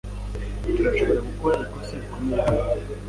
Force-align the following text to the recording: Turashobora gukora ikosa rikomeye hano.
Turashobora 0.75 1.19
gukora 1.29 1.55
ikosa 1.65 1.93
rikomeye 2.01 2.39
hano. 2.47 2.63